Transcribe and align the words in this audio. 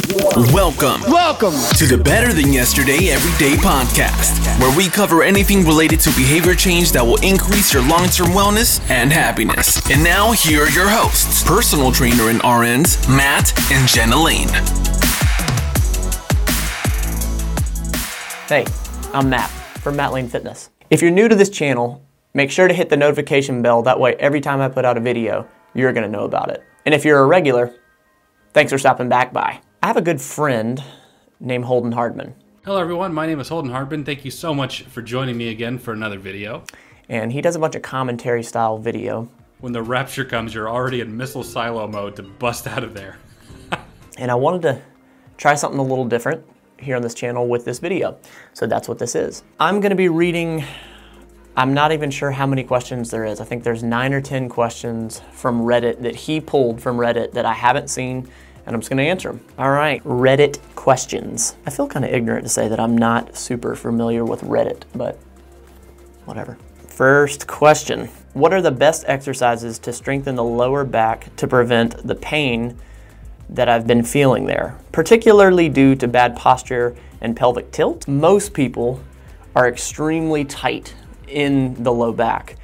Welcome 0.00 1.02
Welcome. 1.02 1.52
to 1.76 1.86
the 1.86 2.00
Better 2.02 2.32
Than 2.32 2.52
Yesterday 2.52 3.10
Everyday 3.10 3.56
Podcast, 3.56 4.58
where 4.58 4.74
we 4.74 4.88
cover 4.88 5.22
anything 5.22 5.66
related 5.66 6.00
to 6.00 6.10
behavior 6.10 6.54
change 6.54 6.92
that 6.92 7.04
will 7.04 7.20
increase 7.22 7.74
your 7.74 7.86
long 7.86 8.08
term 8.08 8.28
wellness 8.28 8.80
and 8.90 9.12
happiness. 9.12 9.78
And 9.90 10.02
now, 10.02 10.32
here 10.32 10.64
are 10.64 10.70
your 10.70 10.88
hosts 10.88 11.44
personal 11.44 11.92
trainer 11.92 12.30
and 12.30 12.40
RNs, 12.40 13.08
Matt 13.14 13.52
and 13.70 13.86
Jenna 13.86 14.16
Lane. 14.16 14.48
Hey, 18.48 18.64
I'm 19.12 19.28
Matt 19.28 19.50
from 19.80 19.96
Matt 19.96 20.12
Lane 20.12 20.28
Fitness. 20.28 20.70
If 20.88 21.02
you're 21.02 21.10
new 21.10 21.28
to 21.28 21.34
this 21.34 21.50
channel, 21.50 22.02
make 22.32 22.50
sure 22.50 22.68
to 22.68 22.74
hit 22.74 22.88
the 22.88 22.96
notification 22.96 23.60
bell. 23.60 23.82
That 23.82 24.00
way, 24.00 24.14
every 24.14 24.40
time 24.40 24.62
I 24.62 24.68
put 24.68 24.86
out 24.86 24.96
a 24.96 25.00
video, 25.00 25.46
you're 25.74 25.92
going 25.92 26.10
to 26.10 26.10
know 26.10 26.24
about 26.24 26.50
it. 26.50 26.64
And 26.86 26.94
if 26.94 27.04
you're 27.04 27.20
a 27.20 27.26
regular, 27.26 27.74
thanks 28.54 28.72
for 28.72 28.78
stopping 28.78 29.10
back 29.10 29.32
by. 29.34 29.60
I 29.82 29.86
have 29.86 29.96
a 29.96 30.02
good 30.02 30.20
friend 30.20 30.82
named 31.38 31.64
Holden 31.64 31.92
Hardman, 31.92 32.34
Hello, 32.64 32.78
everyone. 32.78 33.14
My 33.14 33.26
name 33.26 33.40
is 33.40 33.48
Holden 33.48 33.70
Hardman. 33.70 34.04
Thank 34.04 34.22
you 34.26 34.30
so 34.30 34.52
much 34.52 34.82
for 34.82 35.00
joining 35.00 35.38
me 35.38 35.48
again 35.48 35.78
for 35.78 35.92
another 35.94 36.18
video. 36.18 36.62
and 37.08 37.32
he 37.32 37.40
does 37.40 37.56
a 37.56 37.58
bunch 37.58 37.74
of 37.74 37.80
commentary 37.82 38.42
style 38.42 38.76
video. 38.76 39.30
When 39.60 39.72
the 39.72 39.82
rapture 39.82 40.24
comes, 40.26 40.54
you're 40.54 40.68
already 40.68 41.00
in 41.00 41.16
missile 41.16 41.42
silo 41.42 41.86
mode 41.88 42.16
to 42.16 42.22
bust 42.22 42.66
out 42.66 42.84
of 42.84 42.94
there. 42.94 43.16
And 44.18 44.30
I 44.30 44.34
wanted 44.34 44.60
to 44.62 44.82
try 45.38 45.54
something 45.54 45.78
a 45.80 45.82
little 45.82 46.04
different 46.04 46.44
here 46.78 46.94
on 46.94 47.00
this 47.00 47.14
channel 47.14 47.48
with 47.48 47.64
this 47.64 47.78
video. 47.78 48.18
So 48.52 48.66
that's 48.66 48.86
what 48.86 48.98
this 48.98 49.14
is. 49.14 49.42
I'm 49.58 49.80
going 49.80 49.90
to 49.90 49.96
be 49.96 50.10
reading, 50.10 50.62
I'm 51.56 51.72
not 51.72 51.90
even 51.92 52.10
sure 52.10 52.30
how 52.30 52.46
many 52.46 52.62
questions 52.62 53.10
there 53.10 53.24
is. 53.24 53.40
I 53.40 53.44
think 53.44 53.64
there's 53.64 53.82
nine 53.82 54.12
or 54.12 54.20
10 54.20 54.50
questions 54.50 55.22
from 55.32 55.62
Reddit 55.62 56.02
that 56.02 56.14
he 56.14 56.38
pulled 56.38 56.82
from 56.82 56.98
Reddit 56.98 57.32
that 57.32 57.46
I 57.46 57.54
haven't 57.54 57.88
seen, 57.88 58.28
and 58.66 58.74
I'm 58.74 58.80
just 58.80 58.90
to 58.90 59.02
answer 59.02 59.30
them. 59.30 59.40
All 59.58 59.70
right, 59.70 60.02
Reddit 60.04 60.58
questions. 60.74 61.56
I 61.66 61.70
feel 61.70 61.88
kind 61.88 62.04
of 62.04 62.12
ignorant 62.12 62.44
to 62.44 62.48
say 62.48 62.68
that 62.68 62.80
I'm 62.80 62.96
not 62.96 63.36
super 63.36 63.74
familiar 63.74 64.24
with 64.24 64.42
Reddit, 64.42 64.82
but 64.94 65.18
whatever. 66.24 66.56
First 66.86 67.46
question 67.46 68.08
What 68.34 68.52
are 68.52 68.62
the 68.62 68.70
best 68.70 69.04
exercises 69.06 69.78
to 69.80 69.92
strengthen 69.92 70.34
the 70.34 70.44
lower 70.44 70.84
back 70.84 71.34
to 71.36 71.46
prevent 71.46 72.06
the 72.06 72.14
pain 72.14 72.76
that 73.48 73.68
I've 73.68 73.86
been 73.86 74.04
feeling 74.04 74.46
there, 74.46 74.78
particularly 74.92 75.68
due 75.68 75.94
to 75.96 76.06
bad 76.06 76.36
posture 76.36 76.94
and 77.20 77.36
pelvic 77.36 77.72
tilt? 77.72 78.06
Most 78.06 78.54
people 78.54 79.00
are 79.56 79.68
extremely 79.68 80.44
tight 80.44 80.94
in 81.26 81.82
the 81.82 81.92
low 81.92 82.12
back. 82.12 82.56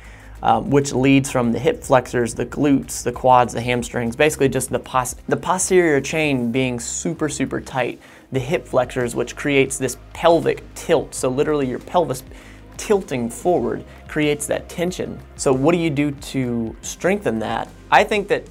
Um, 0.46 0.70
which 0.70 0.92
leads 0.92 1.28
from 1.28 1.50
the 1.50 1.58
hip 1.58 1.82
flexors, 1.82 2.32
the 2.32 2.46
glutes, 2.46 3.02
the 3.02 3.10
quads, 3.10 3.52
the 3.52 3.60
hamstrings, 3.60 4.14
basically 4.14 4.48
just 4.48 4.70
the, 4.70 4.78
pos- 4.78 5.16
the 5.26 5.36
posterior 5.36 6.00
chain 6.00 6.52
being 6.52 6.78
super, 6.78 7.28
super 7.28 7.60
tight. 7.60 8.00
The 8.30 8.38
hip 8.38 8.66
flexors, 8.66 9.16
which 9.16 9.34
creates 9.34 9.76
this 9.76 9.96
pelvic 10.12 10.62
tilt. 10.74 11.14
So, 11.16 11.28
literally, 11.28 11.68
your 11.68 11.80
pelvis 11.80 12.22
tilting 12.76 13.28
forward 13.28 13.84
creates 14.06 14.46
that 14.46 14.68
tension. 14.68 15.18
So, 15.34 15.52
what 15.52 15.72
do 15.72 15.78
you 15.78 15.90
do 15.90 16.12
to 16.12 16.76
strengthen 16.80 17.40
that? 17.40 17.68
I 17.90 18.04
think 18.04 18.28
that 18.28 18.44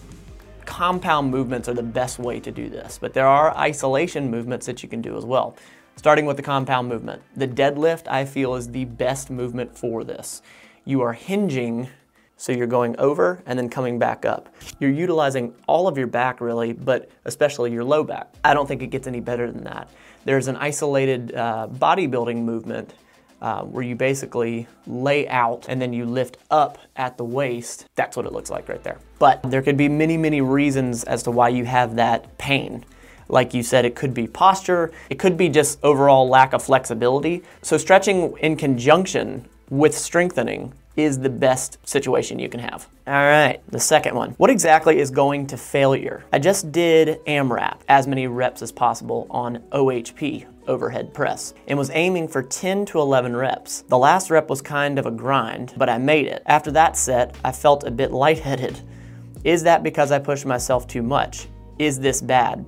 compound 0.65 1.31
movements 1.31 1.69
are 1.69 1.73
the 1.73 1.83
best 1.83 2.19
way 2.19 2.41
to 2.41 2.51
do 2.51 2.69
this, 2.69 2.97
but 2.97 3.13
there 3.13 3.27
are 3.27 3.55
isolation 3.55 4.29
movements 4.29 4.65
that 4.65 4.83
you 4.83 4.89
can 4.89 5.01
do 5.01 5.17
as 5.17 5.23
well. 5.23 5.55
Starting 5.95 6.25
with 6.25 6.35
the 6.35 6.43
compound 6.43 6.89
movement. 6.89 7.21
The 7.37 7.47
deadlift, 7.47 8.07
I 8.09 8.25
feel, 8.25 8.55
is 8.55 8.69
the 8.69 8.83
best 8.83 9.29
movement 9.29 9.77
for 9.77 10.03
this. 10.03 10.41
You 10.87 11.01
are 11.01 11.13
hinging, 11.13 11.89
so 12.37 12.51
you're 12.51 12.67
going 12.67 12.95
over 12.99 13.41
and 13.47 13.57
then 13.57 13.69
coming 13.69 13.97
back 13.97 14.23
up. 14.23 14.53
You're 14.79 14.91
utilizing 14.91 15.55
all 15.67 15.87
of 15.87 15.97
your 15.97 16.05
back, 16.05 16.39
really, 16.39 16.73
but 16.73 17.09
especially 17.25 17.71
your 17.71 17.83
low 17.83 18.03
back. 18.03 18.31
I 18.43 18.53
don't 18.53 18.67
think 18.67 18.83
it 18.83 18.91
gets 18.91 19.07
any 19.07 19.19
better 19.19 19.51
than 19.51 19.63
that. 19.63 19.89
There's 20.25 20.47
an 20.47 20.55
isolated 20.57 21.33
uh, 21.33 21.67
bodybuilding 21.71 22.37
movement 22.37 22.93
uh, 23.41 23.63
where 23.63 23.83
you 23.83 23.95
basically 23.95 24.67
lay 24.85 25.27
out 25.27 25.65
and 25.67 25.81
then 25.81 25.91
you 25.91 26.05
lift 26.05 26.37
up 26.51 26.77
at 26.95 27.17
the 27.17 27.25
waist. 27.25 27.85
That's 27.95 28.15
what 28.15 28.27
it 28.27 28.31
looks 28.31 28.51
like 28.51 28.69
right 28.69 28.83
there. 28.83 28.99
But 29.17 29.41
there 29.43 29.63
could 29.63 29.77
be 29.77 29.89
many, 29.89 30.17
many 30.17 30.41
reasons 30.41 31.03
as 31.03 31.23
to 31.23 31.31
why 31.31 31.49
you 31.49 31.65
have 31.65 31.95
that 31.95 32.37
pain. 32.37 32.85
Like 33.27 33.55
you 33.55 33.63
said, 33.63 33.85
it 33.85 33.95
could 33.95 34.13
be 34.13 34.27
posture, 34.27 34.91
it 35.09 35.17
could 35.17 35.35
be 35.35 35.49
just 35.49 35.79
overall 35.83 36.29
lack 36.29 36.53
of 36.53 36.61
flexibility. 36.61 37.41
So, 37.63 37.75
stretching 37.77 38.37
in 38.37 38.55
conjunction 38.55 39.49
with 39.69 39.97
strengthening 39.97 40.73
is 40.95 41.19
the 41.19 41.29
best 41.29 41.77
situation 41.87 42.39
you 42.39 42.49
can 42.49 42.59
have. 42.59 42.87
All 43.07 43.13
right, 43.13 43.59
the 43.69 43.79
second 43.79 44.15
one. 44.15 44.31
What 44.31 44.49
exactly 44.49 44.99
is 44.99 45.11
going 45.11 45.47
to 45.47 45.57
failure? 45.57 46.23
I 46.31 46.39
just 46.39 46.71
did 46.71 47.19
AMRAP, 47.25 47.81
as 47.89 48.07
many 48.07 48.27
reps 48.27 48.61
as 48.61 48.71
possible, 48.71 49.27
on 49.29 49.57
OHP, 49.71 50.45
overhead 50.67 51.13
press, 51.13 51.53
and 51.67 51.77
was 51.77 51.91
aiming 51.93 52.27
for 52.27 52.41
10 52.41 52.85
to 52.85 52.99
11 52.99 53.35
reps. 53.35 53.81
The 53.87 53.97
last 53.97 54.29
rep 54.29 54.49
was 54.49 54.61
kind 54.61 54.97
of 54.97 55.05
a 55.05 55.11
grind, 55.11 55.73
but 55.77 55.89
I 55.89 55.97
made 55.97 56.27
it. 56.27 56.43
After 56.45 56.71
that 56.71 56.95
set, 56.97 57.35
I 57.43 57.51
felt 57.51 57.83
a 57.83 57.91
bit 57.91 58.11
lightheaded. 58.11 58.79
Is 59.43 59.63
that 59.63 59.83
because 59.83 60.11
I 60.11 60.19
pushed 60.19 60.45
myself 60.45 60.87
too 60.87 61.03
much? 61.03 61.47
Is 61.77 61.99
this 61.99 62.21
bad? 62.21 62.65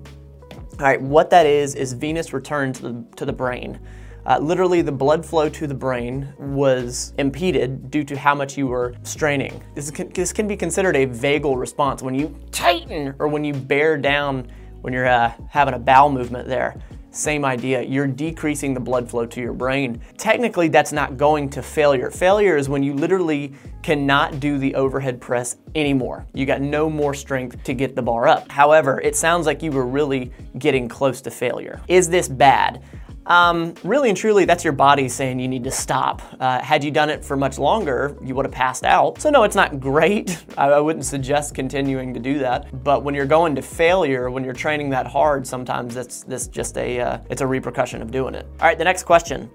All 0.79 0.85
right, 0.85 1.01
what 1.01 1.31
that 1.31 1.47
is 1.47 1.73
is 1.73 1.93
venous 1.93 2.33
return 2.33 2.71
to 2.73 2.81
the, 2.81 3.05
to 3.15 3.25
the 3.25 3.33
brain. 3.33 3.79
Uh, 4.27 4.37
literally, 4.39 4.81
the 4.81 4.91
blood 4.91 5.25
flow 5.25 5.47
to 5.47 5.67
the 5.67 5.73
brain 5.73 6.27
was 6.37 7.13
impeded 7.17 7.89
due 7.89 8.03
to 8.03 8.17
how 8.17 8.35
much 8.35 8.57
you 8.57 8.67
were 8.67 8.93
straining. 9.03 9.61
This 9.73 9.89
can, 9.89 10.09
this 10.09 10.33
can 10.33 10.49
be 10.49 10.57
considered 10.57 10.97
a 10.97 11.07
vagal 11.07 11.57
response 11.57 12.03
when 12.03 12.13
you 12.13 12.37
tighten 12.51 13.15
or 13.19 13.29
when 13.29 13.45
you 13.45 13.53
bear 13.53 13.97
down 13.97 14.51
when 14.81 14.91
you're 14.93 15.07
uh, 15.07 15.33
having 15.49 15.75
a 15.75 15.79
bowel 15.79 16.09
movement 16.09 16.47
there. 16.47 16.77
Same 17.11 17.45
idea, 17.45 17.81
you're 17.81 18.05
decreasing 18.05 18.73
the 18.73 18.79
blood 18.79 19.09
flow 19.09 19.25
to 19.25 19.41
your 19.41 19.53
brain. 19.53 20.01
Technically, 20.17 20.67
that's 20.67 20.91
not 20.91 21.17
going 21.17 21.49
to 21.51 21.63
failure. 21.63 22.11
Failure 22.11 22.57
is 22.57 22.67
when 22.67 22.83
you 22.83 22.93
literally 22.93 23.53
cannot 23.81 24.39
do 24.41 24.57
the 24.57 24.75
overhead 24.75 25.19
press 25.21 25.55
anymore. 25.73 26.27
You 26.33 26.45
got 26.45 26.61
no 26.61 26.89
more 26.89 27.13
strength 27.13 27.63
to 27.63 27.73
get 27.73 27.95
the 27.95 28.01
bar 28.01 28.27
up. 28.27 28.51
However, 28.51 28.99
it 29.01 29.15
sounds 29.15 29.45
like 29.45 29.63
you 29.63 29.71
were 29.71 29.87
really 29.87 30.31
getting 30.59 30.89
close 30.89 31.21
to 31.21 31.31
failure. 31.31 31.81
Is 31.87 32.09
this 32.09 32.27
bad? 32.27 32.83
Um, 33.27 33.75
really 33.83 34.07
and 34.07 34.17
truly, 34.17 34.45
that's 34.45 34.63
your 34.63 34.73
body 34.73 35.09
saying 35.09 35.39
you 35.39 35.49
need 35.49 35.65
to 35.65 35.71
stop. 35.71 36.21
Uh, 36.39 36.59
had 36.59 36.83
you 36.83 36.91
done 36.91 37.09
it 37.09 37.25
for 37.25 37.35
much 37.35 37.59
longer, 37.59 38.17
you 38.23 38.33
would 38.35 38.45
have 38.45 38.53
passed 38.53 38.85
out. 38.85 39.21
So 39.21 39.29
no, 39.29 39.43
it's 39.43 39.55
not 39.55 39.81
great. 39.81 40.41
I, 40.57 40.69
I 40.69 40.79
wouldn't 40.79 41.05
suggest 41.05 41.53
continuing 41.53 42.13
to 42.13 42.19
do 42.21 42.39
that. 42.39 42.83
But 42.83 43.03
when 43.03 43.13
you're 43.13 43.25
going 43.25 43.53
to 43.55 43.61
failure, 43.61 44.31
when 44.31 44.45
you're 44.45 44.53
training 44.53 44.89
that 44.91 45.07
hard, 45.07 45.45
sometimes 45.45 45.93
that's 45.93 46.23
that's 46.23 46.47
just 46.47 46.77
a 46.77 47.01
uh, 47.01 47.19
it's 47.29 47.41
a 47.41 47.47
repercussion 47.47 48.01
of 48.01 48.11
doing 48.11 48.33
it. 48.33 48.45
All 48.61 48.67
right, 48.67 48.77
the 48.77 48.85
next 48.85 49.03
question. 49.03 49.51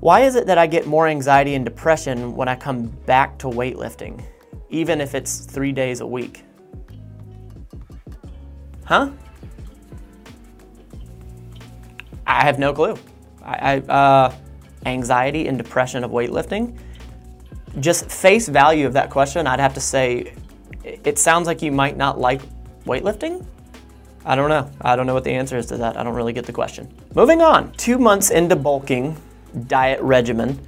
Why 0.00 0.20
is 0.20 0.34
it 0.34 0.46
that 0.46 0.56
I 0.56 0.66
get 0.66 0.86
more 0.86 1.06
anxiety 1.06 1.54
and 1.54 1.64
depression 1.64 2.34
when 2.34 2.48
I 2.48 2.56
come 2.56 2.86
back 3.04 3.38
to 3.40 3.48
weightlifting, 3.48 4.24
even 4.70 4.98
if 5.02 5.14
it's 5.14 5.44
three 5.44 5.72
days 5.72 6.00
a 6.00 6.06
week? 6.06 6.42
Huh? 8.86 9.10
I 12.30 12.44
have 12.44 12.58
no 12.58 12.72
clue. 12.72 12.96
I, 13.42 13.74
I 13.74 13.78
uh, 13.78 14.34
anxiety 14.86 15.48
and 15.48 15.58
depression 15.58 16.04
of 16.04 16.10
weightlifting. 16.10 16.78
Just 17.80 18.10
face 18.10 18.48
value 18.48 18.86
of 18.86 18.92
that 18.94 19.10
question, 19.10 19.46
I'd 19.46 19.60
have 19.60 19.74
to 19.74 19.80
say, 19.80 20.34
it 20.84 21.00
it 21.04 21.18
sounds 21.18 21.46
like 21.46 21.62
you 21.62 21.72
might 21.72 21.96
not 21.96 22.18
like 22.18 22.40
weightlifting. 22.84 23.44
I 24.24 24.34
don't 24.36 24.48
know. 24.48 24.70
I 24.80 24.96
don't 24.96 25.06
know 25.06 25.14
what 25.14 25.24
the 25.24 25.32
answer 25.32 25.56
is 25.56 25.66
to 25.66 25.76
that. 25.78 25.96
I 25.96 26.02
don't 26.02 26.14
really 26.14 26.32
get 26.32 26.46
the 26.46 26.52
question. 26.52 26.92
Moving 27.14 27.42
on. 27.42 27.72
Two 27.72 27.98
months 27.98 28.30
into 28.30 28.54
bulking 28.54 29.16
diet 29.66 30.00
regimen, 30.00 30.58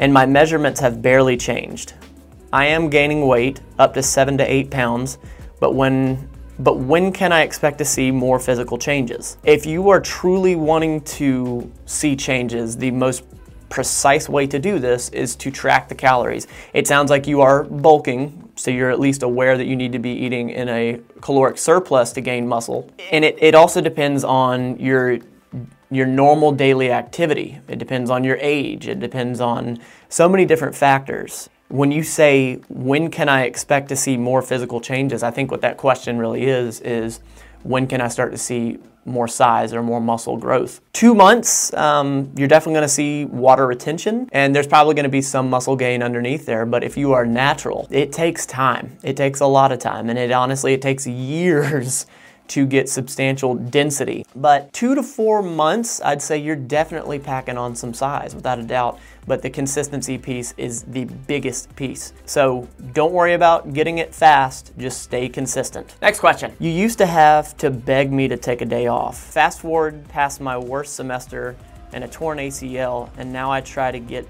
and 0.00 0.12
my 0.12 0.26
measurements 0.26 0.80
have 0.80 1.02
barely 1.02 1.36
changed. 1.36 1.94
I 2.52 2.66
am 2.66 2.88
gaining 2.88 3.26
weight 3.26 3.60
up 3.78 3.94
to 3.94 4.02
seven 4.02 4.38
to 4.38 4.52
eight 4.52 4.70
pounds, 4.70 5.18
but 5.60 5.74
when 5.74 6.28
but 6.58 6.78
when 6.78 7.12
can 7.12 7.32
I 7.32 7.42
expect 7.42 7.78
to 7.78 7.84
see 7.84 8.10
more 8.10 8.38
physical 8.38 8.78
changes? 8.78 9.36
If 9.44 9.66
you 9.66 9.88
are 9.90 10.00
truly 10.00 10.56
wanting 10.56 11.00
to 11.02 11.70
see 11.86 12.16
changes, 12.16 12.76
the 12.76 12.90
most 12.90 13.24
precise 13.68 14.28
way 14.28 14.46
to 14.46 14.58
do 14.58 14.78
this 14.78 15.08
is 15.08 15.34
to 15.34 15.50
track 15.50 15.88
the 15.88 15.94
calories. 15.94 16.46
It 16.72 16.86
sounds 16.86 17.10
like 17.10 17.26
you 17.26 17.40
are 17.40 17.64
bulking, 17.64 18.52
so 18.54 18.70
you're 18.70 18.90
at 18.90 19.00
least 19.00 19.24
aware 19.24 19.58
that 19.58 19.66
you 19.66 19.74
need 19.74 19.92
to 19.92 19.98
be 19.98 20.10
eating 20.10 20.50
in 20.50 20.68
a 20.68 21.00
caloric 21.20 21.58
surplus 21.58 22.12
to 22.12 22.20
gain 22.20 22.46
muscle. 22.46 22.88
And 23.10 23.24
it, 23.24 23.36
it 23.40 23.54
also 23.54 23.80
depends 23.80 24.22
on 24.24 24.78
your 24.78 25.18
your 25.90 26.06
normal 26.06 26.50
daily 26.50 26.90
activity. 26.90 27.60
It 27.68 27.78
depends 27.78 28.10
on 28.10 28.24
your 28.24 28.36
age. 28.40 28.88
It 28.88 28.98
depends 28.98 29.40
on 29.40 29.78
so 30.08 30.28
many 30.28 30.44
different 30.44 30.74
factors. 30.74 31.48
When 31.68 31.90
you 31.90 32.02
say, 32.02 32.60
when 32.68 33.10
can 33.10 33.28
I 33.28 33.44
expect 33.44 33.88
to 33.88 33.96
see 33.96 34.16
more 34.16 34.42
physical 34.42 34.80
changes? 34.80 35.22
I 35.22 35.30
think 35.30 35.50
what 35.50 35.62
that 35.62 35.76
question 35.76 36.18
really 36.18 36.44
is, 36.44 36.80
is 36.80 37.20
when 37.62 37.86
can 37.86 38.00
I 38.00 38.08
start 38.08 38.32
to 38.32 38.38
see 38.38 38.78
more 39.06 39.28
size 39.28 39.72
or 39.72 39.82
more 39.82 40.00
muscle 40.00 40.36
growth? 40.36 40.80
Two 40.92 41.14
months, 41.14 41.72
um, 41.74 42.30
you're 42.36 42.48
definitely 42.48 42.74
gonna 42.74 42.88
see 42.88 43.24
water 43.26 43.66
retention, 43.66 44.28
and 44.32 44.54
there's 44.54 44.66
probably 44.66 44.94
gonna 44.94 45.08
be 45.08 45.22
some 45.22 45.50
muscle 45.50 45.76
gain 45.76 46.02
underneath 46.02 46.46
there, 46.46 46.64
but 46.66 46.82
if 46.84 46.96
you 46.96 47.12
are 47.12 47.26
natural, 47.26 47.86
it 47.90 48.12
takes 48.12 48.46
time. 48.46 48.96
It 49.02 49.16
takes 49.16 49.40
a 49.40 49.46
lot 49.46 49.72
of 49.72 49.78
time, 49.78 50.10
and 50.10 50.18
it 50.18 50.30
honestly, 50.30 50.72
it 50.74 50.82
takes 50.82 51.06
years 51.06 52.06
to 52.48 52.66
get 52.66 52.88
substantial 52.88 53.54
density. 53.54 54.26
But 54.36 54.72
two 54.72 54.94
to 54.94 55.02
four 55.02 55.42
months, 55.42 56.00
I'd 56.02 56.22
say 56.22 56.38
you're 56.38 56.56
definitely 56.56 57.18
packing 57.18 57.56
on 57.56 57.74
some 57.74 57.94
size 57.94 58.34
without 58.34 58.58
a 58.58 58.62
doubt. 58.62 58.98
But 59.26 59.40
the 59.40 59.50
consistency 59.50 60.18
piece 60.18 60.52
is 60.58 60.82
the 60.82 61.04
biggest 61.04 61.74
piece. 61.76 62.12
So 62.26 62.68
don't 62.92 63.12
worry 63.12 63.32
about 63.32 63.72
getting 63.72 63.98
it 63.98 64.14
fast, 64.14 64.72
just 64.76 65.02
stay 65.02 65.28
consistent. 65.28 65.96
Next 66.02 66.20
question. 66.20 66.52
You 66.58 66.70
used 66.70 66.98
to 66.98 67.06
have 67.06 67.56
to 67.58 67.70
beg 67.70 68.12
me 68.12 68.28
to 68.28 68.36
take 68.36 68.60
a 68.60 68.66
day 68.66 68.86
off. 68.86 69.18
Fast 69.18 69.60
forward 69.60 70.06
past 70.08 70.40
my 70.40 70.58
worst 70.58 70.94
semester 70.94 71.56
and 71.92 72.04
a 72.04 72.08
torn 72.08 72.38
ACL, 72.38 73.08
and 73.16 73.32
now 73.32 73.50
I 73.50 73.60
try 73.60 73.90
to 73.90 74.00
get 74.00 74.28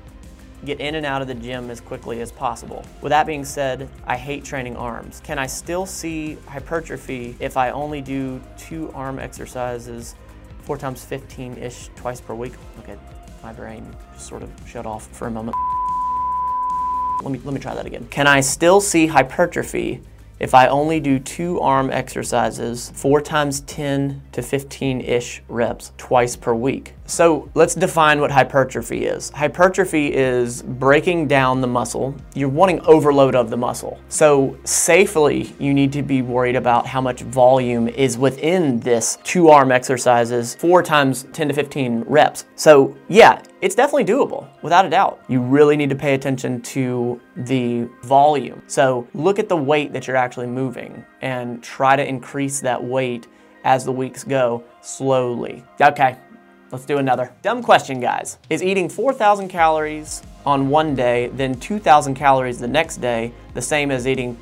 get 0.64 0.80
in 0.80 0.94
and 0.94 1.06
out 1.06 1.22
of 1.22 1.28
the 1.28 1.34
gym 1.34 1.70
as 1.70 1.80
quickly 1.80 2.20
as 2.20 2.32
possible. 2.32 2.84
With 3.00 3.10
that 3.10 3.26
being 3.26 3.44
said, 3.44 3.88
I 4.06 4.16
hate 4.16 4.44
training 4.44 4.76
arms. 4.76 5.20
Can 5.24 5.38
I 5.38 5.46
still 5.46 5.86
see 5.86 6.36
hypertrophy 6.48 7.36
if 7.38 7.56
I 7.56 7.70
only 7.70 8.00
do 8.00 8.40
two 8.56 8.90
arm 8.92 9.18
exercises 9.18 10.14
four 10.62 10.78
times 10.78 11.04
15-ish 11.04 11.90
twice 11.96 12.20
per 12.20 12.34
week? 12.34 12.54
Okay, 12.80 12.96
my 13.42 13.52
brain 13.52 13.86
just 14.14 14.26
sort 14.26 14.42
of 14.42 14.50
shut 14.66 14.86
off 14.86 15.06
for 15.08 15.28
a 15.28 15.30
moment. 15.30 15.56
Let 17.22 17.30
me, 17.30 17.40
let 17.44 17.54
me 17.54 17.60
try 17.60 17.74
that 17.74 17.86
again. 17.86 18.06
Can 18.10 18.26
I 18.26 18.40
still 18.40 18.80
see 18.80 19.06
hypertrophy 19.06 20.02
if 20.40 20.54
I 20.54 20.66
only 20.68 21.00
do 21.00 21.18
two 21.18 21.60
arm 21.60 21.90
exercises, 21.90 22.90
four 22.94 23.20
times 23.20 23.60
10 23.60 24.22
to 24.32 24.42
15 24.42 25.00
ish 25.00 25.42
reps 25.48 25.92
twice 25.96 26.36
per 26.36 26.54
week. 26.54 26.94
So 27.06 27.50
let's 27.54 27.74
define 27.74 28.20
what 28.20 28.30
hypertrophy 28.30 29.04
is. 29.04 29.30
Hypertrophy 29.30 30.12
is 30.14 30.62
breaking 30.62 31.28
down 31.28 31.60
the 31.60 31.66
muscle. 31.66 32.14
You're 32.34 32.48
wanting 32.48 32.80
overload 32.80 33.34
of 33.34 33.50
the 33.50 33.56
muscle. 33.56 34.00
So 34.08 34.56
safely, 34.64 35.54
you 35.58 35.74
need 35.74 35.92
to 35.92 36.02
be 36.02 36.22
worried 36.22 36.56
about 36.56 36.86
how 36.86 37.00
much 37.00 37.20
volume 37.20 37.88
is 37.88 38.16
within 38.16 38.80
this 38.80 39.18
two 39.22 39.48
arm 39.48 39.70
exercises, 39.70 40.54
four 40.54 40.82
times 40.82 41.26
10 41.32 41.48
to 41.48 41.54
15 41.54 42.04
reps. 42.06 42.46
So 42.56 42.96
yeah, 43.08 43.42
it's 43.64 43.74
definitely 43.74 44.04
doable, 44.04 44.46
without 44.60 44.84
a 44.84 44.90
doubt. 44.90 45.24
You 45.26 45.40
really 45.40 45.74
need 45.74 45.88
to 45.88 45.96
pay 45.96 46.12
attention 46.12 46.60
to 46.60 47.18
the 47.34 47.88
volume. 48.02 48.62
So 48.66 49.08
look 49.14 49.38
at 49.38 49.48
the 49.48 49.56
weight 49.56 49.94
that 49.94 50.06
you're 50.06 50.18
actually 50.18 50.48
moving 50.48 51.02
and 51.22 51.62
try 51.62 51.96
to 51.96 52.06
increase 52.06 52.60
that 52.60 52.84
weight 52.84 53.26
as 53.64 53.82
the 53.86 53.90
weeks 53.90 54.22
go 54.22 54.62
slowly. 54.82 55.64
Okay, 55.80 56.18
let's 56.72 56.84
do 56.84 56.98
another. 56.98 57.32
Dumb 57.40 57.62
question, 57.62 58.00
guys. 58.00 58.36
Is 58.50 58.62
eating 58.62 58.86
4,000 58.86 59.48
calories 59.48 60.22
on 60.44 60.68
one 60.68 60.94
day, 60.94 61.28
then 61.28 61.54
2,000 61.54 62.14
calories 62.14 62.58
the 62.58 62.68
next 62.68 62.98
day, 62.98 63.32
the 63.54 63.62
same 63.62 63.90
as 63.90 64.06
eating 64.06 64.36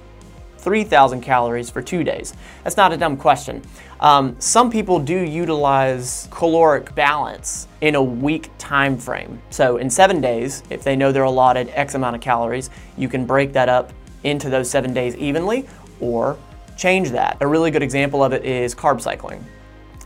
3,000 0.62 1.20
calories 1.20 1.68
for 1.68 1.82
two 1.82 2.04
days? 2.04 2.34
That's 2.64 2.76
not 2.76 2.92
a 2.92 2.96
dumb 2.96 3.16
question. 3.16 3.62
Um, 4.00 4.34
some 4.40 4.70
people 4.70 4.98
do 4.98 5.16
utilize 5.16 6.28
caloric 6.30 6.94
balance 6.94 7.68
in 7.80 7.94
a 7.94 8.02
week 8.02 8.50
time 8.58 8.96
frame. 8.96 9.40
So 9.50 9.76
in 9.76 9.90
seven 9.90 10.20
days, 10.20 10.62
if 10.70 10.82
they 10.82 10.96
know 10.96 11.12
they're 11.12 11.22
allotted 11.24 11.68
X 11.74 11.94
amount 11.94 12.16
of 12.16 12.22
calories, 12.22 12.70
you 12.96 13.08
can 13.08 13.26
break 13.26 13.52
that 13.52 13.68
up 13.68 13.92
into 14.24 14.50
those 14.50 14.70
seven 14.70 14.94
days 14.94 15.14
evenly 15.16 15.68
or 16.00 16.36
change 16.76 17.10
that. 17.10 17.36
A 17.40 17.46
really 17.46 17.70
good 17.70 17.82
example 17.82 18.24
of 18.24 18.32
it 18.32 18.44
is 18.44 18.74
carb 18.74 19.00
cycling. 19.00 19.44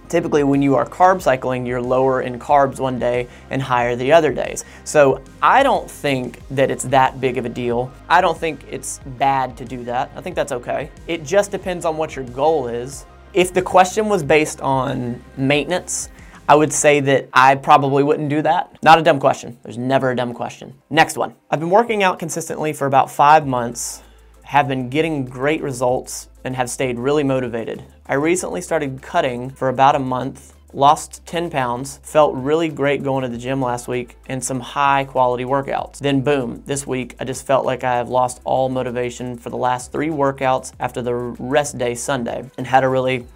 Typically, 0.09 0.45
when 0.45 0.63
you 0.63 0.75
are 0.75 0.87
carb 0.87 1.21
cycling, 1.21 1.67
you're 1.67 1.83
lower 1.83 2.23
in 2.23 2.39
carbs 2.39 2.79
one 2.79 2.99
day 2.99 3.29
and 3.51 3.61
higher 3.61 3.97
the 3.97 4.13
other 4.13 4.33
days. 4.33 4.65
So, 4.85 5.23
I 5.43 5.63
don't 5.63 5.91
think 5.91 6.41
that 6.51 6.71
it's 6.71 6.85
that 6.85 7.21
big 7.21 7.39
of 7.39 7.45
a 7.45 7.49
deal. 7.49 7.91
I 8.09 8.21
don't 8.21 8.39
think 8.39 8.61
it's 8.71 9.01
bad 9.19 9.57
to 9.57 9.65
do 9.65 9.85
that. 9.85 10.11
I 10.15 10.21
think 10.21 10.37
that's 10.37 10.53
okay. 10.53 10.91
It 11.07 11.25
just 11.25 11.51
depends 11.51 11.85
on 11.85 11.97
what 11.97 12.17
your 12.17 12.25
goal 12.27 12.69
is. 12.69 13.07
If 13.35 13.53
the 13.53 13.63
question 13.63 14.09
was 14.09 14.23
based 14.23 14.61
on 14.61 15.23
maintenance, 15.37 16.09
I 16.49 16.55
would 16.55 16.73
say 16.73 17.01
that 17.01 17.29
I 17.33 17.57
probably 17.57 18.05
wouldn't 18.05 18.29
do 18.29 18.41
that. 18.43 18.79
Not 18.83 19.01
a 19.01 19.03
dumb 19.03 19.19
question. 19.19 19.59
There's 19.65 19.79
never 19.79 20.13
a 20.13 20.17
dumb 20.17 20.33
question. 20.33 20.75
Next 20.91 21.17
one. 21.19 21.35
I've 21.51 21.59
been 21.59 21.71
working 21.71 22.05
out 22.05 22.21
consistently 22.21 22.73
for 22.73 22.87
about 22.87 23.11
five 23.11 23.47
months, 23.47 24.03
have 24.43 24.69
been 24.69 24.89
getting 24.89 25.25
great 25.25 25.61
results, 25.61 26.29
and 26.47 26.55
have 26.55 26.71
stayed 26.71 26.97
really 26.97 27.25
motivated. 27.25 27.83
I 28.07 28.15
recently 28.15 28.61
started 28.61 29.03
cutting 29.03 29.51
for 29.51 29.69
about 29.69 29.97
a 29.97 29.99
month, 29.99 30.55
lost 30.73 31.27
10 31.27 31.51
pounds, 31.51 31.99
felt 32.05 32.37
really 32.37 32.69
great 32.69 33.03
going 33.03 33.25
to 33.25 33.29
the 33.29 33.37
gym 33.37 33.61
last 33.61 33.89
week, 33.89 34.17
and 34.29 34.43
some 34.43 34.61
high 34.61 35.05
quality 35.05 35.45
workouts. 35.45 35.99
Then, 35.99 36.21
boom, 36.21 36.63
this 36.65 36.87
week 36.87 37.17
I 37.19 37.25
just 37.25 37.45
felt 37.45 37.67
like 37.67 37.83
I 37.83 37.97
have 37.97 38.09
lost 38.09 38.41
all 38.45 38.69
motivation 38.69 39.37
for 39.37 39.51
the 39.51 39.57
last 39.57 39.91
three 39.91 40.09
workouts 40.09 40.73
after 40.79 41.03
the 41.03 41.15
rest 41.15 41.79
day 41.79 41.97
Sunday 41.97 42.49
and 42.57 42.65
had 42.65 42.85
a 42.85 42.89
really 42.89 43.27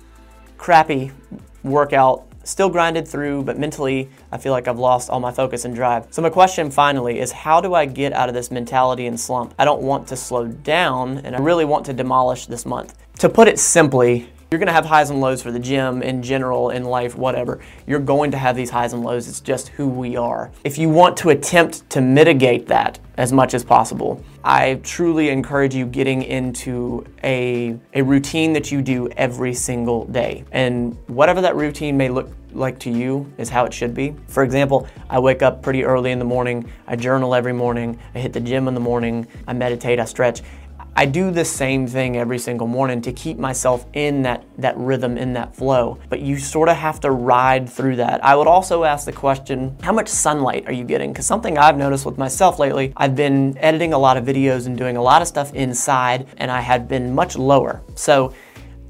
crappy 0.56 1.10
workout 1.64 2.29
still 2.44 2.68
grinded 2.68 3.06
through, 3.06 3.44
but 3.44 3.58
mentally, 3.58 4.08
I 4.32 4.38
feel 4.38 4.52
like 4.52 4.68
I've 4.68 4.78
lost 4.78 5.10
all 5.10 5.20
my 5.20 5.32
focus 5.32 5.64
and 5.64 5.74
drive. 5.74 6.06
So, 6.10 6.22
my 6.22 6.30
question 6.30 6.70
finally 6.70 7.18
is 7.20 7.32
how 7.32 7.60
do 7.60 7.74
I 7.74 7.86
get 7.86 8.12
out 8.12 8.28
of 8.28 8.34
this 8.34 8.50
mentality 8.50 9.06
and 9.06 9.18
slump? 9.18 9.54
I 9.58 9.64
don't 9.64 9.82
want 9.82 10.08
to 10.08 10.16
slow 10.16 10.46
down, 10.46 11.18
and 11.18 11.36
I 11.36 11.40
really 11.40 11.64
want 11.64 11.86
to 11.86 11.92
demolish 11.92 12.46
this 12.46 12.64
month. 12.66 12.96
To 13.18 13.28
put 13.28 13.48
it 13.48 13.58
simply, 13.58 14.30
you're 14.52 14.58
to 14.66 14.72
have 14.72 14.84
highs 14.84 15.10
and 15.10 15.20
lows 15.20 15.40
for 15.40 15.52
the 15.52 15.60
gym 15.60 16.02
in 16.02 16.24
general, 16.24 16.70
in 16.70 16.82
life, 16.82 17.14
whatever. 17.14 17.60
You're 17.86 18.00
going 18.00 18.32
to 18.32 18.36
have 18.36 18.56
these 18.56 18.68
highs 18.68 18.92
and 18.92 19.04
lows. 19.04 19.28
It's 19.28 19.38
just 19.38 19.68
who 19.68 19.86
we 19.86 20.16
are. 20.16 20.50
If 20.64 20.76
you 20.76 20.88
want 20.88 21.16
to 21.18 21.30
attempt 21.30 21.88
to 21.90 22.00
mitigate 22.00 22.66
that 22.66 22.98
as 23.16 23.32
much 23.32 23.54
as 23.54 23.62
possible, 23.62 24.20
I 24.42 24.80
truly 24.82 25.28
encourage 25.28 25.72
you 25.76 25.86
getting 25.86 26.24
into 26.24 27.06
a, 27.22 27.78
a 27.94 28.02
routine 28.02 28.52
that 28.54 28.72
you 28.72 28.82
do 28.82 29.08
every 29.10 29.54
single 29.54 30.06
day. 30.06 30.44
And 30.50 30.96
whatever 31.06 31.40
that 31.42 31.54
routine 31.54 31.96
may 31.96 32.08
look 32.08 32.28
like 32.52 32.78
to 32.80 32.90
you 32.90 33.32
is 33.38 33.48
how 33.48 33.64
it 33.64 33.72
should 33.72 33.94
be. 33.94 34.16
For 34.26 34.42
example, 34.42 34.88
I 35.08 35.20
wake 35.20 35.42
up 35.42 35.62
pretty 35.62 35.84
early 35.84 36.10
in 36.10 36.18
the 36.18 36.24
morning, 36.24 36.68
I 36.88 36.96
journal 36.96 37.34
every 37.34 37.52
morning, 37.52 37.98
I 38.16 38.18
hit 38.18 38.32
the 38.32 38.40
gym 38.40 38.66
in 38.66 38.74
the 38.74 38.80
morning, 38.80 39.28
I 39.46 39.52
meditate, 39.52 40.00
I 40.00 40.04
stretch. 40.04 40.42
I 41.00 41.06
do 41.06 41.30
the 41.30 41.46
same 41.46 41.86
thing 41.86 42.18
every 42.18 42.38
single 42.38 42.66
morning 42.66 43.00
to 43.00 43.12
keep 43.14 43.38
myself 43.38 43.86
in 43.94 44.20
that, 44.20 44.44
that 44.58 44.76
rhythm, 44.76 45.16
in 45.16 45.32
that 45.32 45.56
flow. 45.56 45.98
But 46.10 46.20
you 46.20 46.36
sort 46.36 46.68
of 46.68 46.76
have 46.76 47.00
to 47.00 47.10
ride 47.10 47.70
through 47.70 47.96
that. 47.96 48.22
I 48.22 48.36
would 48.36 48.46
also 48.46 48.84
ask 48.84 49.06
the 49.06 49.12
question 49.12 49.78
how 49.80 49.94
much 49.94 50.10
sunlight 50.10 50.66
are 50.66 50.74
you 50.74 50.84
getting? 50.84 51.10
Because 51.10 51.24
something 51.24 51.56
I've 51.56 51.78
noticed 51.78 52.04
with 52.04 52.18
myself 52.18 52.58
lately, 52.58 52.92
I've 52.98 53.16
been 53.16 53.56
editing 53.56 53.94
a 53.94 53.98
lot 53.98 54.18
of 54.18 54.26
videos 54.26 54.66
and 54.66 54.76
doing 54.76 54.98
a 54.98 55.02
lot 55.02 55.22
of 55.22 55.28
stuff 55.28 55.54
inside, 55.54 56.26
and 56.36 56.50
I 56.50 56.60
had 56.60 56.86
been 56.86 57.14
much 57.14 57.34
lower. 57.34 57.80
So 57.94 58.34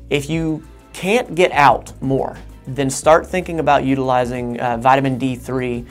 if 0.09 0.29
you 0.29 0.67
can't 0.93 1.37
get 1.37 1.53
out 1.53 1.93
more, 2.03 2.37
then 2.67 2.91
start 2.91 3.25
thinking 3.25 3.61
about 3.61 3.85
utilizing 3.85 4.59
uh, 4.59 4.79
vitamin 4.79 5.17
D3 5.17 5.87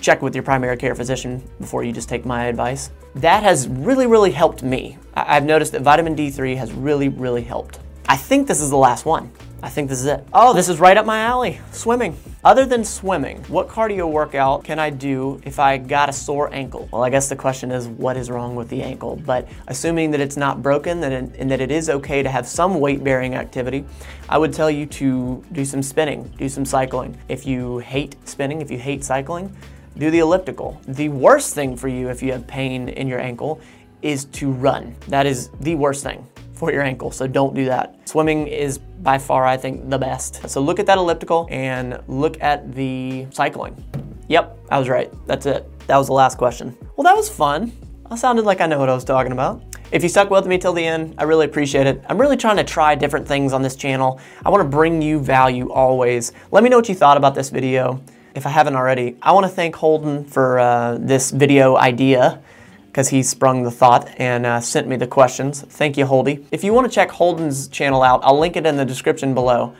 check 0.00 0.22
with 0.22 0.36
your 0.36 0.44
primary 0.44 0.76
care 0.76 0.94
physician 0.94 1.42
before 1.58 1.82
you 1.82 1.90
just 1.90 2.08
take 2.08 2.24
my 2.24 2.44
advice. 2.44 2.90
That 3.16 3.42
has 3.44 3.66
really, 3.66 4.06
really 4.06 4.30
helped 4.30 4.62
me. 4.62 4.98
I've 5.14 5.46
noticed 5.46 5.72
that 5.72 5.80
vitamin 5.80 6.14
D3 6.14 6.54
has 6.58 6.74
really, 6.74 7.08
really 7.08 7.42
helped. 7.42 7.78
I 8.06 8.14
think 8.14 8.46
this 8.46 8.60
is 8.60 8.68
the 8.68 8.76
last 8.76 9.06
one. 9.06 9.32
I 9.62 9.70
think 9.70 9.88
this 9.88 10.00
is 10.00 10.04
it. 10.04 10.22
Oh, 10.34 10.52
this 10.52 10.68
is 10.68 10.78
right 10.78 10.98
up 10.98 11.06
my 11.06 11.20
alley 11.20 11.58
swimming. 11.72 12.14
Other 12.44 12.66
than 12.66 12.84
swimming, 12.84 13.38
what 13.44 13.68
cardio 13.68 14.08
workout 14.08 14.64
can 14.64 14.78
I 14.78 14.90
do 14.90 15.40
if 15.46 15.58
I 15.58 15.78
got 15.78 16.10
a 16.10 16.12
sore 16.12 16.52
ankle? 16.52 16.90
Well, 16.92 17.02
I 17.02 17.08
guess 17.08 17.30
the 17.30 17.36
question 17.36 17.72
is 17.72 17.88
what 17.88 18.18
is 18.18 18.28
wrong 18.28 18.54
with 18.54 18.68
the 18.68 18.82
ankle? 18.82 19.16
But 19.16 19.48
assuming 19.66 20.10
that 20.10 20.20
it's 20.20 20.36
not 20.36 20.60
broken 20.60 21.02
and 21.02 21.50
that 21.50 21.62
it 21.62 21.70
is 21.70 21.88
okay 21.88 22.22
to 22.22 22.28
have 22.28 22.46
some 22.46 22.80
weight 22.80 23.02
bearing 23.02 23.34
activity, 23.34 23.86
I 24.28 24.36
would 24.36 24.52
tell 24.52 24.70
you 24.70 24.84
to 24.84 25.42
do 25.52 25.64
some 25.64 25.82
spinning, 25.82 26.30
do 26.36 26.50
some 26.50 26.66
cycling. 26.66 27.16
If 27.30 27.46
you 27.46 27.78
hate 27.78 28.16
spinning, 28.28 28.60
if 28.60 28.70
you 28.70 28.78
hate 28.78 29.04
cycling, 29.04 29.56
do 29.98 30.10
the 30.10 30.18
elliptical. 30.18 30.80
The 30.88 31.08
worst 31.08 31.54
thing 31.54 31.76
for 31.76 31.88
you 31.88 32.08
if 32.08 32.22
you 32.22 32.32
have 32.32 32.46
pain 32.46 32.88
in 32.90 33.08
your 33.08 33.20
ankle 33.20 33.60
is 34.02 34.26
to 34.26 34.50
run. 34.50 34.94
That 35.08 35.26
is 35.26 35.48
the 35.60 35.74
worst 35.74 36.02
thing 36.02 36.26
for 36.52 36.72
your 36.72 36.82
ankle, 36.82 37.10
so 37.10 37.26
don't 37.26 37.54
do 37.54 37.64
that. 37.66 38.08
Swimming 38.08 38.46
is 38.46 38.78
by 38.78 39.18
far, 39.18 39.44
I 39.44 39.56
think, 39.56 39.90
the 39.90 39.98
best. 39.98 40.48
So 40.48 40.60
look 40.60 40.78
at 40.78 40.86
that 40.86 40.98
elliptical 40.98 41.46
and 41.50 42.00
look 42.08 42.40
at 42.42 42.74
the 42.74 43.26
cycling. 43.30 43.82
Yep, 44.28 44.58
I 44.70 44.78
was 44.78 44.88
right. 44.88 45.12
That's 45.26 45.46
it. 45.46 45.66
That 45.86 45.96
was 45.96 46.08
the 46.08 46.12
last 46.12 46.38
question. 46.38 46.76
Well, 46.96 47.04
that 47.04 47.16
was 47.16 47.28
fun. 47.28 47.72
I 48.10 48.16
sounded 48.16 48.44
like 48.44 48.60
I 48.60 48.66
know 48.66 48.78
what 48.78 48.88
I 48.88 48.94
was 48.94 49.04
talking 49.04 49.32
about. 49.32 49.62
If 49.92 50.02
you 50.02 50.08
stuck 50.08 50.30
with 50.30 50.46
me 50.46 50.58
till 50.58 50.72
the 50.72 50.84
end, 50.84 51.14
I 51.18 51.24
really 51.24 51.44
appreciate 51.44 51.86
it. 51.86 52.04
I'm 52.08 52.20
really 52.20 52.36
trying 52.36 52.56
to 52.56 52.64
try 52.64 52.94
different 52.94 53.26
things 53.26 53.52
on 53.52 53.62
this 53.62 53.76
channel. 53.76 54.20
I 54.44 54.50
want 54.50 54.62
to 54.62 54.68
bring 54.68 55.00
you 55.00 55.20
value 55.20 55.70
always. 55.70 56.32
Let 56.50 56.64
me 56.64 56.70
know 56.70 56.76
what 56.76 56.88
you 56.88 56.94
thought 56.94 57.16
about 57.16 57.34
this 57.34 57.50
video 57.50 58.02
if 58.36 58.46
I 58.46 58.50
haven't 58.50 58.76
already, 58.76 59.16
I 59.22 59.32
want 59.32 59.44
to 59.44 59.52
thank 59.52 59.74
Holden 59.76 60.24
for 60.24 60.58
uh, 60.58 60.98
this 61.00 61.30
video 61.30 61.76
idea 61.76 62.40
because 62.86 63.08
he 63.08 63.22
sprung 63.22 63.62
the 63.62 63.70
thought 63.70 64.08
and 64.18 64.46
uh, 64.46 64.60
sent 64.60 64.88
me 64.88 64.96
the 64.96 65.06
questions. 65.06 65.62
Thank 65.62 65.96
you, 65.96 66.06
Holdy. 66.06 66.46
If 66.50 66.64
you 66.64 66.72
want 66.72 66.86
to 66.86 66.94
check 66.94 67.10
Holden's 67.10 67.68
channel 67.68 68.02
out, 68.02 68.20
I'll 68.22 68.38
link 68.38 68.56
it 68.56 68.66
in 68.66 68.76
the 68.76 68.84
description 68.84 69.34
below. 69.34 69.74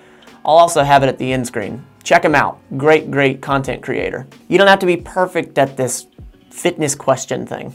I'll 0.44 0.56
also 0.56 0.82
have 0.82 1.02
it 1.02 1.08
at 1.08 1.18
the 1.18 1.32
end 1.32 1.46
screen. 1.46 1.84
Check 2.02 2.24
him 2.24 2.34
out. 2.34 2.60
Great, 2.76 3.10
great 3.10 3.40
content 3.40 3.82
creator. 3.82 4.26
You 4.48 4.58
don't 4.58 4.68
have 4.68 4.78
to 4.80 4.86
be 4.86 4.96
perfect 4.96 5.58
at 5.58 5.76
this 5.76 6.06
fitness 6.50 6.94
question 6.94 7.46
thing. 7.46 7.74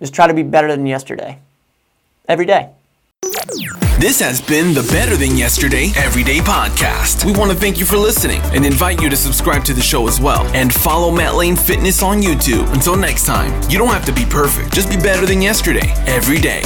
Just 0.00 0.14
try 0.14 0.26
to 0.26 0.34
be 0.34 0.42
better 0.42 0.68
than 0.68 0.86
yesterday. 0.86 1.38
Every 2.28 2.46
day. 2.46 2.70
This 4.02 4.18
has 4.18 4.40
been 4.40 4.74
the 4.74 4.82
Better 4.90 5.16
Than 5.16 5.36
Yesterday 5.36 5.92
Everyday 5.94 6.38
Podcast. 6.38 7.24
We 7.24 7.30
want 7.30 7.52
to 7.52 7.56
thank 7.56 7.78
you 7.78 7.84
for 7.84 7.96
listening 7.96 8.40
and 8.46 8.66
invite 8.66 9.00
you 9.00 9.08
to 9.08 9.14
subscribe 9.14 9.62
to 9.66 9.72
the 9.72 9.80
show 9.80 10.08
as 10.08 10.20
well. 10.20 10.44
And 10.56 10.74
follow 10.74 11.12
Matt 11.12 11.36
Lane 11.36 11.54
Fitness 11.54 12.02
on 12.02 12.20
YouTube. 12.20 12.68
Until 12.72 12.96
next 12.96 13.26
time, 13.26 13.52
you 13.70 13.78
don't 13.78 13.92
have 13.92 14.04
to 14.06 14.12
be 14.12 14.24
perfect, 14.24 14.74
just 14.74 14.90
be 14.90 14.96
better 14.96 15.24
than 15.24 15.40
yesterday 15.40 15.94
every 16.04 16.40
day. 16.40 16.62